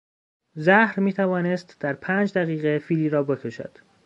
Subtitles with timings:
[0.55, 3.77] زهر میتوانست در پنج دقیقه فیلی را بکشد.